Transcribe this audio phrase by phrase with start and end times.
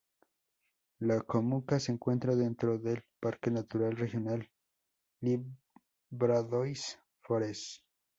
[0.97, 4.49] La comuna se encuentra dentro del Parque natural regional
[5.21, 7.83] Livradois-Forez.